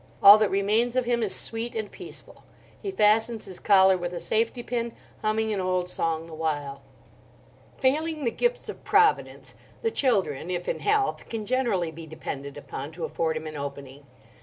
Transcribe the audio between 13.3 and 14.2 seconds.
him an opening.